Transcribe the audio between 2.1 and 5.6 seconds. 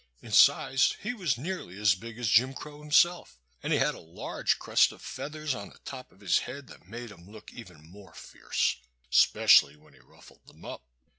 as Jim Crow himself, and he had a large crest of feathers